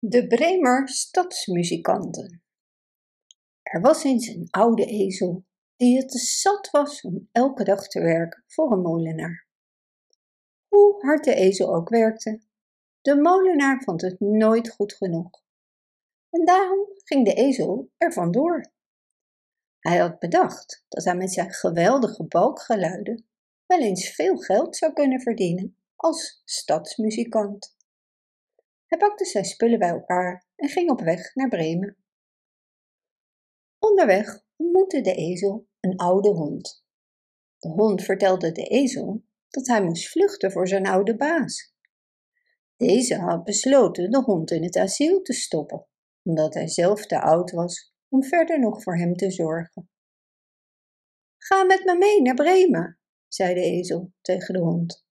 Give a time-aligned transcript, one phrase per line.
[0.00, 2.42] De Bremer stadsmuzikanten.
[3.62, 5.44] Er was eens een oude ezel
[5.76, 9.46] die het te zat was om elke dag te werken voor een molenaar.
[10.68, 12.40] Hoe hard de ezel ook werkte,
[13.00, 15.42] de molenaar vond het nooit goed genoeg.
[16.30, 18.72] En daarom ging de ezel er vandoor.
[19.78, 23.26] Hij had bedacht dat hij met zijn geweldige balkgeluiden
[23.66, 27.76] wel eens veel geld zou kunnen verdienen als stadsmuzikant.
[28.88, 31.96] Hij pakte zijn spullen bij elkaar en ging op weg naar Bremen.
[33.78, 36.84] Onderweg ontmoette de ezel een oude hond.
[37.58, 41.74] De hond vertelde de ezel dat hij moest vluchten voor zijn oude baas.
[42.76, 45.86] Deze had besloten de hond in het asiel te stoppen,
[46.22, 49.90] omdat hij zelf te oud was om verder nog voor hem te zorgen.
[51.38, 55.06] Ga met me mee naar Bremen, zei de ezel tegen de hond.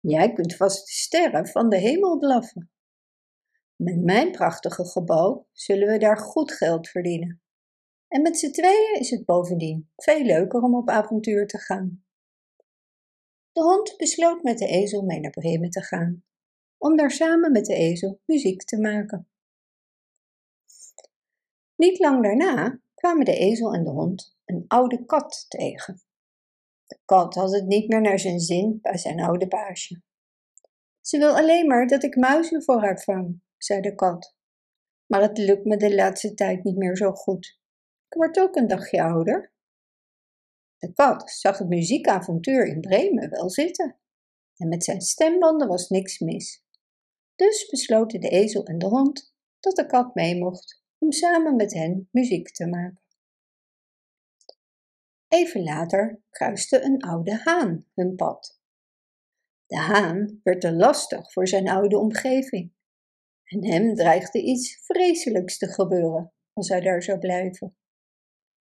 [0.00, 2.70] Jij kunt vast de sterren van de hemel blaffen.
[3.82, 7.42] Met mijn prachtige gebouw zullen we daar goed geld verdienen.
[8.08, 12.04] En met z'n tweeën is het bovendien veel leuker om op avontuur te gaan.
[13.52, 16.24] De hond besloot met de ezel mee naar Bremen te gaan,
[16.78, 19.28] om daar samen met de ezel muziek te maken.
[21.76, 26.02] Niet lang daarna kwamen de ezel en de hond een oude kat tegen.
[26.86, 30.02] De kat had het niet meer naar zijn zin bij zijn oude baasje.
[31.00, 34.36] Ze wil alleen maar dat ik muizen voor haar vang, zei de kat.
[35.06, 37.60] Maar het lukt me de laatste tijd niet meer zo goed.
[38.08, 39.52] Ik word ook een dagje ouder.
[40.76, 43.98] De kat zag het muziekavontuur in Bremen wel zitten.
[44.56, 46.64] En met zijn stembanden was niks mis.
[47.34, 51.74] Dus besloten de ezel en de hond dat de kat mee mocht om samen met
[51.74, 53.02] hen muziek te maken.
[55.28, 58.60] Even later kruiste een oude haan hun pad.
[59.66, 62.72] De haan werd te lastig voor zijn oude omgeving
[63.48, 67.76] en hem dreigde iets vreselijks te gebeuren als hij daar zou blijven.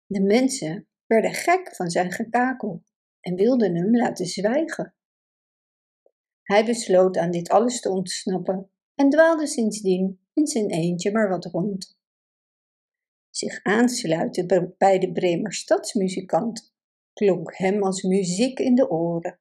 [0.06, 2.82] De mensen werden gek van zijn gekakel
[3.20, 4.94] en wilden hem laten zwijgen.
[6.42, 11.44] Hij besloot aan dit alles te ontsnappen en dwaalde sindsdien in zijn eentje maar wat
[11.44, 11.98] rond.
[13.30, 16.74] Zich aansluiten bij de Bremer stadsmuzikant
[17.12, 19.40] klonk hem als muziek in de oren.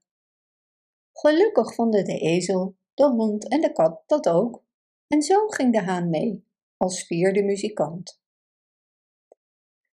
[1.12, 4.65] Gelukkig vonden de ezel, de hond en de kat dat ook
[5.08, 8.22] en zo ging de haan mee, als vierde muzikant.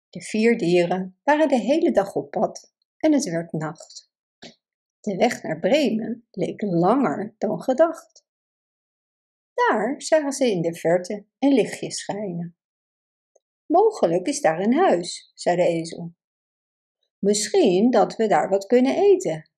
[0.10, 4.12] De vier dieren waren de hele dag op pad en het werd nacht.
[5.00, 8.26] De weg naar Bremen leek langer dan gedacht.
[9.54, 12.58] Daar zagen ze in de verte een lichtje schijnen.
[13.66, 16.14] Mogelijk is daar een huis, zei de ezel.
[17.20, 19.52] Misschien dat we daar wat kunnen eten.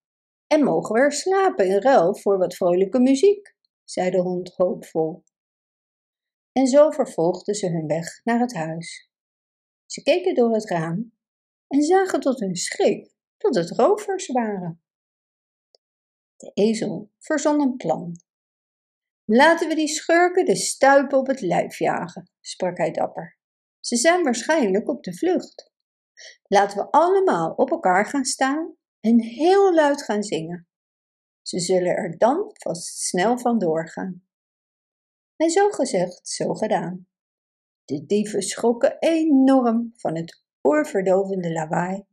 [0.47, 5.23] En mogen we er slapen in ruil voor wat vrolijke muziek, zei de hond hoopvol
[6.51, 9.09] en zo vervolgden ze hun weg naar het huis.
[9.85, 11.13] Ze keken door het raam
[11.67, 14.81] en zagen tot hun schrik dat het rovers waren.
[16.35, 18.15] De ezel verzon een plan.
[19.25, 23.37] Laten we die schurken de stuipen op het lijf jagen, sprak hij dapper.
[23.79, 25.71] Ze zijn waarschijnlijk op de vlucht.
[26.43, 30.67] Laten we allemaal op elkaar gaan staan en heel luid gaan zingen.
[31.41, 34.28] Ze zullen er dan vast snel van doorgaan.
[35.39, 37.07] En zo gezegd, zo gedaan.
[37.85, 42.05] De dieven schrokken enorm van het oorverdovende lawaai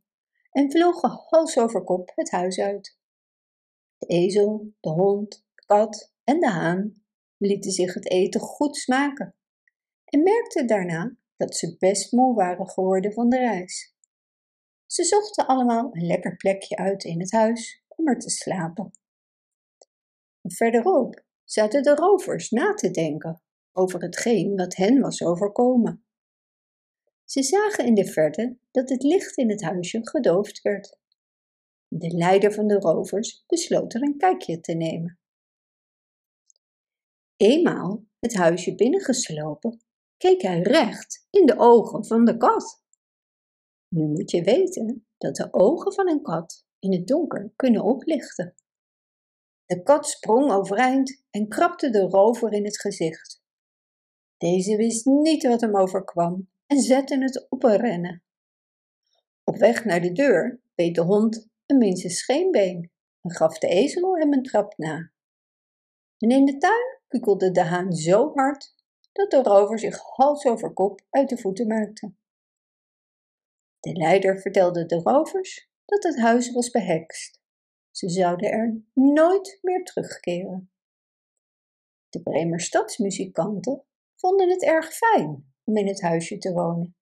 [0.51, 2.97] en vlogen hals over kop het huis uit.
[3.97, 7.03] De ezel, de hond, de kat en de haan
[7.37, 9.35] lieten zich het eten goed smaken
[10.05, 13.95] en merkten daarna dat ze best moe waren geworden van de reis.
[14.85, 18.91] Ze zochten allemaal een lekker plekje uit in het huis om er te slapen.
[20.41, 23.41] verderop zaten de rovers na te denken
[23.71, 26.05] over hetgeen wat hen was overkomen.
[27.23, 30.97] Ze zagen in de verte dat het licht in het huisje gedoofd werd.
[31.87, 35.19] De leider van de rovers besloot er een kijkje te nemen.
[37.35, 39.81] Eenmaal het huisje binnengeslopen,
[40.17, 42.83] keek hij recht in de ogen van de kat.
[43.87, 48.55] Nu moet je weten dat de ogen van een kat in het donker kunnen oplichten.
[49.67, 53.41] De kat sprong overeind en krabde de rover in het gezicht.
[54.37, 58.23] Deze wist niet wat hem overkwam en zette het op een rennen.
[59.43, 62.91] Op weg naar de deur beet de hond een minstens scheenbeen
[63.21, 65.11] en gaf de ezel hem een trap na.
[66.17, 68.75] En in de tuin kukelde de haan zo hard
[69.11, 72.13] dat de rover zich hals over kop uit de voeten maakte.
[73.79, 77.41] De leider vertelde de rovers dat het huis was behekst.
[77.97, 80.71] Ze zouden er nooit meer terugkeren.
[82.09, 83.83] De Bremer stadsmuzikanten
[84.15, 86.95] vonden het erg fijn om in het huisje te wonen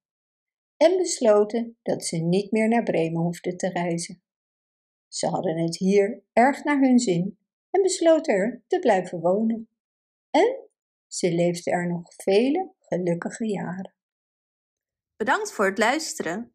[0.77, 4.23] en besloten dat ze niet meer naar Bremen hoefden te reizen.
[5.07, 7.37] Ze hadden het hier erg naar hun zin
[7.69, 9.69] en besloten er te blijven wonen.
[10.29, 10.69] En
[11.07, 13.93] ze leefden er nog vele gelukkige jaren.
[15.15, 16.54] Bedankt voor het luisteren.